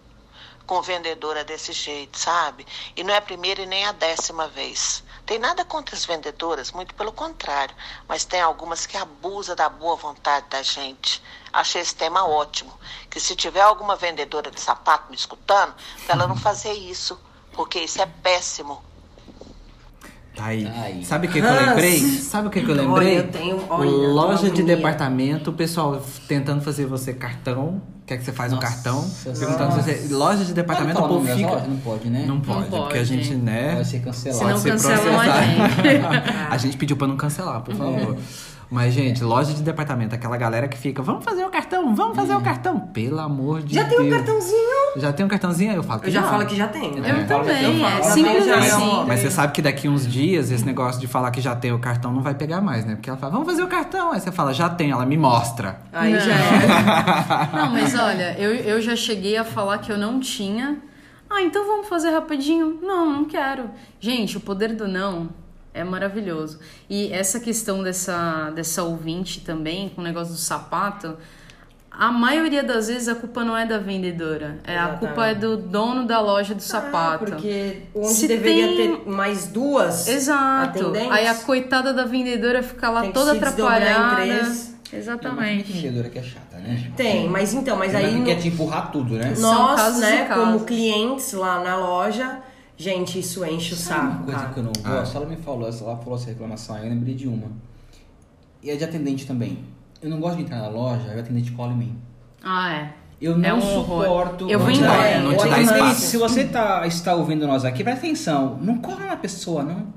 [0.70, 2.64] com vendedora desse jeito, sabe?
[2.94, 5.02] E não é a primeira e nem a décima vez.
[5.26, 7.74] Tem nada contra as vendedoras, muito pelo contrário,
[8.06, 11.20] mas tem algumas que abusam da boa vontade da gente.
[11.52, 12.72] Achei esse tema ótimo.
[13.10, 15.74] Que se tiver alguma vendedora de sapato me escutando,
[16.06, 17.20] pra ela não fazer isso,
[17.52, 18.80] porque isso é péssimo.
[20.40, 21.04] Tá aí.
[21.04, 21.98] Sabe o que, que eu lembrei?
[21.98, 23.18] Sabe o que, que eu Olha, lembrei?
[23.18, 27.80] eu tenho- olha, Loja de departamento, o pessoal tentando fazer você cartão.
[28.06, 29.02] Quer que você faz um Nossa cartão?
[29.02, 29.38] Senhora.
[29.38, 30.14] Perguntando se você.
[30.14, 31.48] Loja de departamento, Pode o povo fica.
[31.48, 31.68] lojas?
[31.68, 32.24] Não pode, né?
[32.26, 33.04] Não pode, Não porque a pode.
[33.04, 33.74] gente, né?
[33.76, 34.38] Vai ser cancelado.
[34.38, 36.46] Senão Pode ser cancelam a processado.
[36.50, 38.16] a gente pediu pra não cancelar, por favor.
[38.18, 38.59] É.
[38.70, 42.34] Mas, gente, loja de departamento, aquela galera que fica, vamos fazer o cartão, vamos fazer
[42.34, 42.38] Hum.
[42.38, 42.78] o cartão.
[42.78, 43.96] Pelo amor de Já Deus.
[43.96, 44.92] tem um cartãozinho?
[44.96, 45.72] Já tem um cartãozinho?
[45.72, 46.28] Eu falo que Eu já não.
[46.28, 46.96] falo que já tem.
[46.98, 47.24] Eu É.
[47.24, 49.04] também, é falo, simples já Mas, assim.
[49.08, 51.80] mas você sabe que daqui uns dias esse negócio de falar que já tem o
[51.80, 52.94] cartão não vai pegar mais, né?
[52.94, 54.12] Porque ela fala, vamos fazer o cartão.
[54.12, 55.80] Aí você fala, já tem, ela me mostra.
[55.92, 56.20] Aí Não.
[56.20, 57.50] já é.
[57.56, 60.78] Não, mas olha, eu, eu já cheguei a falar que eu não tinha.
[61.28, 62.78] Ah, então vamos fazer rapidinho?
[62.82, 63.70] Não, não quero.
[63.98, 65.28] Gente, o poder do não
[65.72, 66.58] é maravilhoso.
[66.88, 71.16] E essa questão dessa, dessa ouvinte também, com o negócio do sapato,
[71.90, 74.58] a maioria das vezes a culpa não é da vendedora.
[74.64, 77.24] É, a culpa é do dono da loja do sapato.
[77.24, 80.80] Ah, porque onde Se deveria tem- ter mais duas Exato.
[80.80, 84.16] atendentes, Aí a coitada da vendedora fica lá Tem que toda atrapalhada.
[84.16, 84.70] três.
[84.92, 85.72] Exatamente.
[85.72, 86.90] vendedora que é chata, né?
[86.96, 89.34] Tem, mas então, mas Ela aí no- quer te empurrar tudo, né?
[89.36, 92.38] São nós, casos né, como clientes lá na loja,
[92.82, 94.52] gente, isso enche o Sabe uma saco, coisa cara.
[94.52, 94.88] que eu não Ah.
[95.00, 95.16] gosto?
[95.16, 97.48] Ela me falou, ela falou essa reclamação aí, eu lembrei de uma.
[98.62, 99.64] E é de atendente também.
[100.02, 101.98] Eu não gosto de entrar na loja o atendente cola em mim.
[102.42, 102.92] Ah, é.
[103.20, 104.48] Eu não É um suporto.
[104.50, 105.20] Eu vou embora.
[105.20, 106.00] Não te dá espaço.
[106.00, 108.58] Se você tá, está ouvindo nós aqui, presta atenção.
[108.62, 109.92] Não cola na pessoa, não.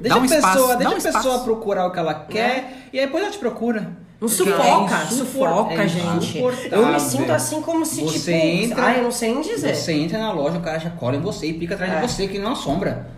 [0.00, 1.44] Deixa Dá um a pessoa, espaço, deixa dá um a pessoa espaço.
[1.44, 3.96] procurar o que ela quer e aí depois ela te procura.
[4.20, 6.38] Não sufoca, é sufoca, é gente.
[6.70, 9.74] Eu me sinto assim como se, Você tipo, entra, ai, eu não sei nem dizer.
[9.74, 12.00] Você entra na loja, o cara já cola em você e pica atrás É.
[12.00, 13.08] de você, que não assombra.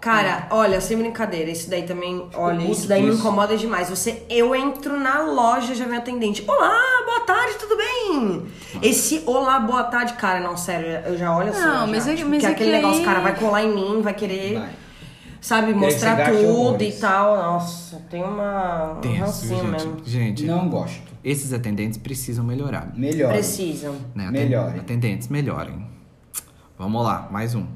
[0.00, 3.20] Cara, olha, sem brincadeira, isso daí também, olha, isso daí me disso.
[3.20, 3.90] incomoda demais.
[3.90, 6.44] Você, eu entro na loja já vem atendente.
[6.46, 8.46] Olá, boa tarde, tudo bem?
[8.82, 11.60] Esse olá, boa tarde, cara, não, sério, eu já olho assim.
[11.60, 13.34] Não, já, mas é que- tipo, mas que é aquele que negócio, aí- cara, vai
[13.34, 14.68] colar em mim, vai querer, Vai.
[15.46, 17.36] Sabe, mostrar tudo e tal.
[17.36, 18.94] Nossa, tem uma.
[18.94, 19.70] um Tenso, rancinho gente.
[19.70, 20.02] mesmo.
[20.04, 21.12] Gente, Não gosto.
[21.22, 22.88] esses atendentes precisam melhorar.
[22.94, 23.32] Melhor.
[23.32, 23.96] Precisam.
[24.14, 24.28] Né?
[24.30, 24.80] Melhorem.
[24.80, 25.88] Atendentes, melhorem.
[26.76, 27.66] Vamos lá, mais um.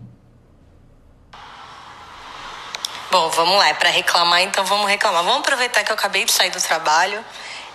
[3.11, 5.25] Bom, vamos lá, é para reclamar, então vamos reclamar.
[5.25, 7.25] Vamos aproveitar que eu acabei de sair do trabalho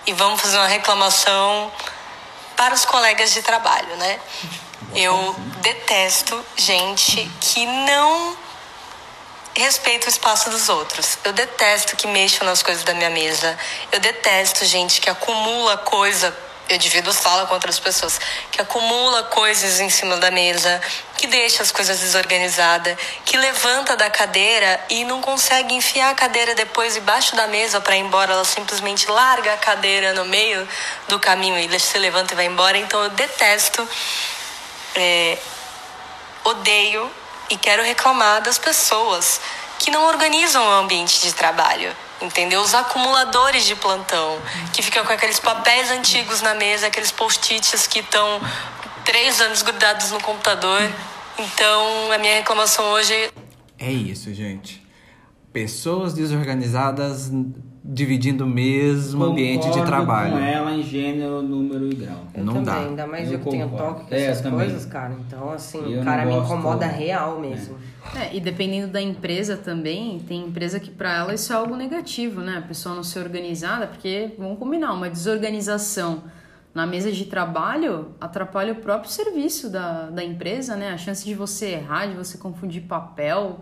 [0.07, 1.71] e vamos fazer uma reclamação
[2.55, 4.19] para os colegas de trabalho, né?
[4.93, 8.37] Eu detesto gente que não
[9.61, 11.17] respeita o espaço dos outros.
[11.23, 13.57] Eu detesto que mexam nas coisas da minha mesa.
[13.91, 16.35] Eu detesto gente que acumula coisa.
[16.67, 18.19] Eu divido sala com outras pessoas
[18.51, 20.81] que acumula coisas em cima da mesa,
[21.15, 26.55] que deixa as coisas desorganizadas, que levanta da cadeira e não consegue enfiar a cadeira
[26.55, 28.33] depois embaixo da mesa para ir embora.
[28.33, 30.67] Ela simplesmente larga a cadeira no meio
[31.07, 32.77] do caminho e se levanta e vai embora.
[32.79, 33.87] Então eu detesto
[34.95, 35.37] é,
[36.43, 37.11] odeio
[37.49, 39.39] e quero reclamar das pessoas
[39.79, 41.95] que não organizam o ambiente de trabalho.
[42.21, 42.61] Entendeu?
[42.61, 47.99] Os acumuladores de plantão, que ficam com aqueles papéis antigos na mesa, aqueles post-its que
[47.99, 48.41] estão
[49.03, 50.81] três anos grudados no computador.
[51.37, 53.29] Então, a minha reclamação hoje
[53.77, 54.84] É isso, gente.
[55.55, 57.31] Pessoas desorganizadas
[57.81, 60.31] dividindo o mesmo ambiente de Concordo trabalho.
[60.33, 62.25] com ela em gênero, número e grau.
[62.33, 62.79] Eu Não também, dá.
[62.81, 63.93] ainda mais eu, Eu que tenho concordo.
[63.99, 64.59] toque com É, essas também.
[64.67, 65.15] coisas, cara.
[65.25, 67.77] Então, assim, Eu o cara me incomoda real mesmo.
[68.17, 72.41] É, e dependendo da empresa também, tem empresa que pra ela isso é algo negativo,
[72.41, 72.57] né?
[72.57, 76.23] A pessoa não ser organizada, porque, vamos combinar, uma desorganização
[76.73, 80.89] na mesa de trabalho atrapalha o próprio serviço da, da empresa, né?
[80.89, 83.61] A chance de você errar, de você confundir papel,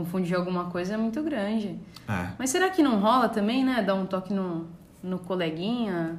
[0.00, 1.78] confundir alguma coisa é muito grande.
[2.08, 2.28] É.
[2.38, 3.82] Mas será que não rola também, né?
[3.82, 4.66] Dar um toque no,
[5.02, 6.18] no coleguinha?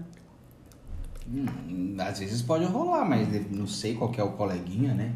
[1.28, 5.12] Hum, às vezes pode rolar, mas não sei qual que é o coleguinha, né?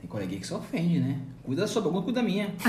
[0.00, 1.18] Tem coleguinha que se ofende, né?
[1.42, 2.48] Cuida da sua boca, cuida da minha.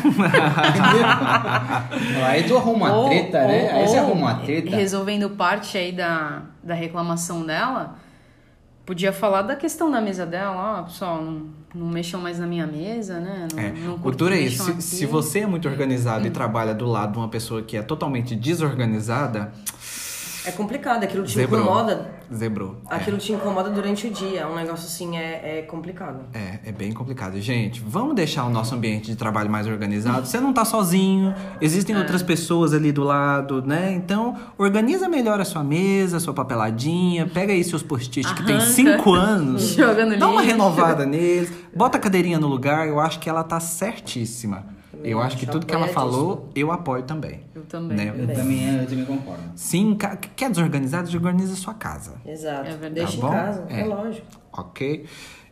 [2.27, 3.71] Aí tu arruma uma Ou- treta, né?
[3.73, 4.75] ou- Aí você arruma uma treta.
[4.75, 7.95] Resolvendo parte aí da, da reclamação dela,
[8.85, 12.65] podia falar da questão da mesa dela, ó, pessoal, não, não mexam mais na minha
[12.65, 13.47] mesa, né?
[13.53, 14.63] Não, É, não o duro é isso.
[14.63, 17.81] Se, se você é muito organizado e trabalha do lado de uma pessoa que é
[17.81, 19.51] totalmente desorganizada,
[20.49, 21.61] É complicado, aquilo te zebrou.
[21.61, 22.19] incomoda.
[22.33, 22.77] Zebrou.
[22.89, 22.95] É.
[22.95, 24.41] Aquilo te incomoda durante o dia.
[24.41, 26.19] É um negócio assim, é, é complicado.
[26.33, 27.39] É, é bem complicado.
[27.41, 30.27] Gente, vamos deixar o nosso ambiente de trabalho mais organizado.
[30.27, 31.99] Você não tá sozinho, existem É.
[31.99, 33.91] outras pessoas ali do lado, né?
[33.93, 38.59] Então, organiza melhor a sua mesa, a sua papeladinha, pega aí seus post-its que tem
[38.61, 43.19] cinco anos, Joga no dá uma renovada neles, bota a cadeirinha no lugar, eu acho
[43.19, 44.77] que ela tá certíssima.
[45.03, 47.41] Eu acho que tudo que ela falou, eu apoio também.
[47.55, 47.97] Eu também.
[47.97, 48.13] Né?
[48.17, 49.43] Eu também, eu também concordo.
[49.55, 49.97] Sim,
[50.35, 52.13] quer desorganizado, desorganiza a sua casa.
[52.25, 52.67] Exato.
[52.67, 52.93] É verdade.
[52.93, 53.33] Deixa Tá bom?
[53.33, 53.81] em casa, é.
[53.81, 53.85] É.
[53.85, 54.27] lógico.
[54.51, 55.05] Ok?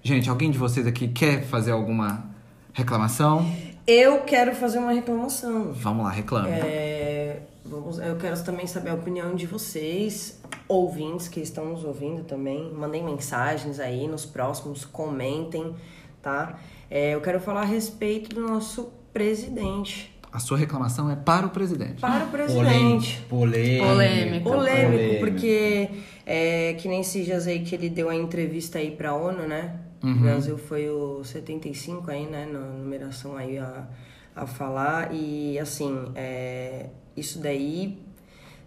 [0.04, 2.26] Gente, alguém de vocês aqui quer fazer alguma
[2.74, 3.46] reclamação?
[3.86, 5.72] Eu quero fazer uma reclamação.
[5.74, 6.50] Vamos lá, reclame.
[6.50, 12.24] É, vamos, eu quero também saber a opinião de vocês, ouvintes que estão nos ouvindo
[12.24, 12.72] também.
[12.74, 15.74] Mandem mensagens aí nos próximos, comentem,
[16.22, 16.58] tá?
[16.90, 20.14] É, eu quero falar a respeito do nosso presidente.
[20.32, 22.00] A sua reclamação é para o presidente.
[22.02, 23.22] Para o presidente.
[23.28, 23.86] Polêmico.
[23.86, 24.50] Polêmico.
[24.50, 25.90] Polêmico, porque
[26.26, 29.76] é, que nem esses dias aí que ele deu a entrevista aí pra ONU, né?
[30.04, 32.46] O Brasil foi o 75 aí, né?
[32.52, 33.88] Na numeração aí a,
[34.36, 35.10] a falar.
[35.12, 37.98] E assim, é, isso daí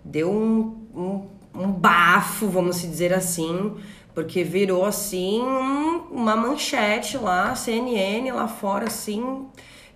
[0.04, 3.74] deu um, um, um bafo, vamos se dizer assim,
[4.14, 9.46] porque virou assim um- uma manchete lá, CNN lá fora, assim,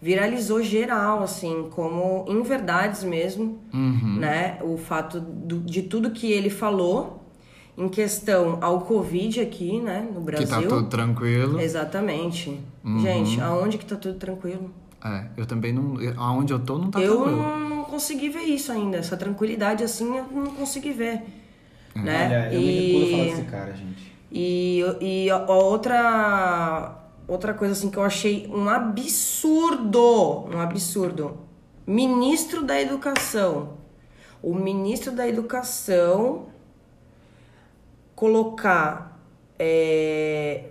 [0.04, 4.58] viralizou geral, assim, como em verdades mesmo, né?
[4.62, 7.24] O fato do- de tudo que ele falou
[7.76, 10.48] em questão ao Covid aqui, né, no Que Brasil.
[10.48, 11.58] tá tudo tranquilo.
[11.58, 12.60] Exatamente.
[13.00, 14.70] Gente, aonde que tá tudo tranquilo?
[15.02, 15.98] É, eu também não.
[16.00, 17.68] eu- Aonde eu tô não tá eu tranquilo.
[17.70, 18.98] não consegui ver isso ainda.
[18.98, 21.22] Essa tranquilidade assim eu não consegui ver.
[21.94, 22.26] Né?
[22.26, 24.12] Olha, eu me recuso a falar desse cara, gente.
[24.30, 31.38] E, e a- a outra, outra coisa assim que eu achei um absurdo, um absurdo.
[31.86, 33.78] Ministro da Educação.
[34.42, 36.46] O ministro da Educação
[38.14, 39.20] colocar
[39.58, 40.70] é,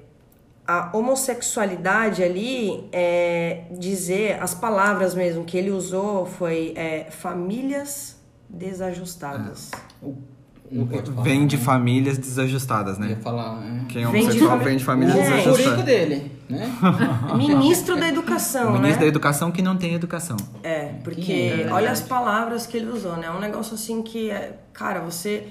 [0.65, 9.71] a homossexualidade ali, é, dizer as palavras mesmo que ele usou foi é, famílias desajustadas.
[9.71, 10.32] Pode falar,
[11.23, 11.63] Vem de né?
[11.63, 13.21] famílias desajustadas, Eu ia né?
[13.21, 13.85] falar, é.
[13.89, 15.19] Quem é homossexual vem de famílias É.
[15.19, 15.85] O currículo desajustadas.
[15.85, 16.71] dele, né?
[17.37, 19.07] Ministro da Educação, O ministro da né?
[19.07, 20.37] educação que não tem educação.
[20.63, 21.31] É, porque
[21.67, 21.71] é?
[21.71, 23.27] olha as palavras que ele usou, né?
[23.27, 24.57] É um negócio assim que é.
[24.73, 25.47] Cara, você.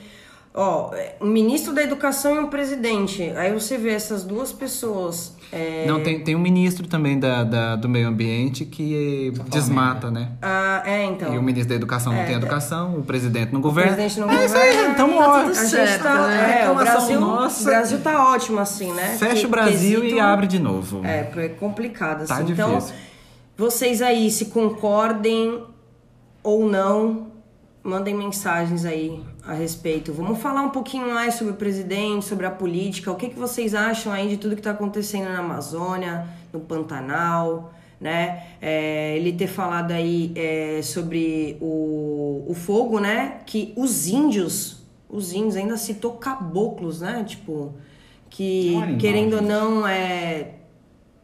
[0.54, 3.22] Ó, é, um ministro da educação e um presidente.
[3.36, 5.34] Aí você vê essas duas pessoas.
[5.50, 10.10] é, Não, tem, tem um ministro também da, da- do meio ambiente que Só desmata,
[10.10, 10.32] né?
[10.42, 11.32] ah, é, então.
[11.34, 12.36] E o ministro da educação não É, tem é.
[12.38, 13.92] educação, o presidente não O governa.
[13.94, 15.50] presidente não é isso aí, governa, tamo tá ótimo.
[15.50, 16.60] A gente tá- né?
[16.64, 17.62] É, o Brasil, nossa.
[17.62, 19.16] o Brasil tá ótimo, assim, né?
[19.18, 21.00] Fecha Que- o Brasil e quesito- abre de novo.
[21.02, 22.34] É, é complicado, assim.
[22.34, 22.94] Tá então, difícil.
[23.56, 25.64] vocês aí, se concordem
[26.42, 27.28] ou não,
[27.82, 30.12] mandem mensagens aí a respeito.
[30.12, 33.10] Vamos falar um pouquinho mais sobre o presidente, sobre a política.
[33.10, 37.72] O que, que vocês acham aí de tudo que tá acontecendo na Amazônia, no Pantanal,
[38.00, 38.44] né?
[38.60, 43.40] É, ele ter falado aí é, sobre o, o fogo, né?
[43.46, 47.24] Que os índios, os índios ainda citou caboclos, né?
[47.26, 47.74] Tipo,
[48.30, 50.54] que animal, querendo ou não é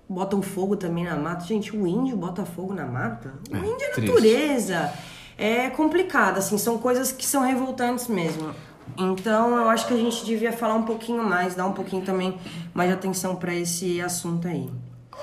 [0.08, 1.44] botam fogo também na mata.
[1.44, 3.34] Gente, o índio bota fogo na mata?
[3.50, 4.10] O É, índio é triste.
[4.10, 4.92] natureza.
[5.38, 8.50] É complicado, assim, são coisas que são revoltantes mesmo.
[8.96, 12.36] Então, eu acho que a gente devia falar um pouquinho mais, dar um pouquinho também
[12.74, 14.68] mais de atenção pra esse assunto aí.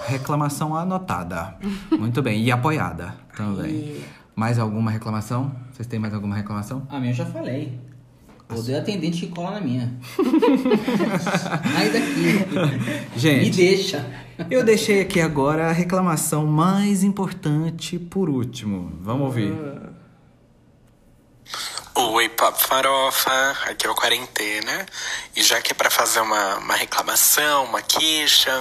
[0.07, 1.55] Reclamação anotada.
[1.91, 2.41] Muito bem.
[2.43, 3.71] E apoiada também.
[3.71, 5.53] E- Mais alguma reclamação?
[5.71, 6.87] Vocês têm mais alguma reclamação?
[6.89, 7.77] A minha eu já falei.
[8.49, 9.91] Odeio atendente que cola na minha.
[11.73, 13.09] Sai daqui.
[13.13, 14.05] Me Gente, deixa.
[14.51, 18.91] eu deixei aqui agora a reclamação mais importante por último.
[19.01, 19.53] Vamos ouvir.
[21.97, 24.85] Oi, Papo Farofa, aqui é o Quarentena.
[25.33, 28.51] E já que é pra fazer uma, uma reclamação, uma queixa,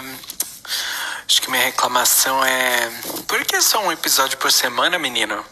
[1.27, 2.89] acho que minha reclamação é.
[3.27, 5.45] Por que só um episódio por semana, menino?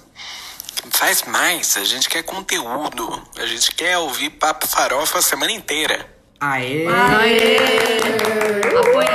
[0.91, 6.09] Faz mais, a gente quer conteúdo, a gente quer ouvir Papo Farofa a semana inteira.
[6.41, 6.87] Aê!
[6.87, 7.59] Aê!
[8.79, 9.12] Apoiado,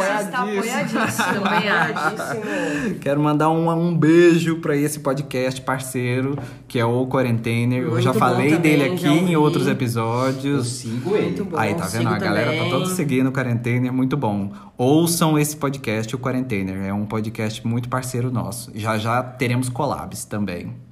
[0.00, 0.24] apoiado.
[0.24, 1.44] Está apoiadíssimo.
[1.46, 2.98] apoiadíssimo.
[3.00, 6.38] Quero mandar um, um beijo para esse podcast parceiro,
[6.68, 7.82] que é o Quarentainer.
[7.82, 10.66] Eu Muito já bom falei também, dele aqui já em outros episódios.
[10.66, 11.26] Sigo ele.
[11.26, 11.58] Muito bom.
[11.58, 11.98] Aí, tá vendo?
[11.98, 12.70] sigo A galera tá também.
[12.70, 14.50] toda seguindo o Quarentainer, muito bom.
[14.76, 16.84] Ouçam esse podcast, o Quarentainer.
[16.86, 18.70] É um podcast muito parceiro nosso.
[18.74, 20.85] Já já teremos collabs também.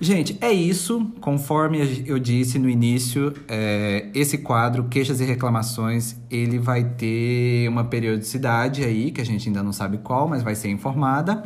[0.00, 1.10] Gente, é isso.
[1.20, 7.84] Conforme eu disse no início, é, esse quadro, Queixas e Reclamações, ele vai ter uma
[7.84, 11.42] periodicidade aí, que a gente ainda não sabe qual, mas vai ser informada.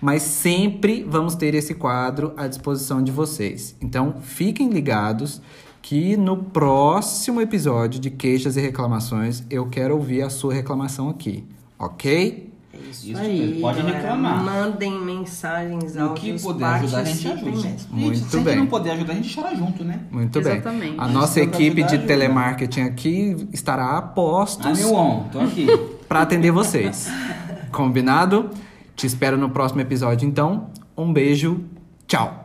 [0.00, 3.76] Mas sempre vamos ter esse quadro à disposição de vocês.
[3.80, 5.40] Então, fiquem ligados
[5.80, 11.44] que no próximo episódio de Queixas e Reclamações eu quero ouvir a sua reclamação aqui,
[11.78, 12.51] ok?
[12.90, 13.98] Isso, Isso aí, pode galera.
[13.98, 14.42] reclamar.
[14.44, 17.50] Mandem mensagens, No que puder ajudar, a gente ajuda.
[17.50, 17.76] mesmo.
[17.90, 18.52] Muito gente, se a bem.
[18.54, 20.00] gente não puder ajudar, a gente chora junto, né?
[20.10, 20.90] Muito Exatamente.
[20.90, 20.94] bem.
[21.00, 22.06] A Isso nossa equipe ajudar, de ajuda.
[22.08, 24.66] telemarketing aqui estará a postos.
[24.66, 25.66] Ah, meu on, tô aqui.
[26.08, 27.08] para atender vocês.
[27.70, 28.50] Combinado?
[28.94, 30.66] Te espero no próximo episódio, então.
[30.96, 31.60] Um beijo.
[32.06, 32.41] Tchau.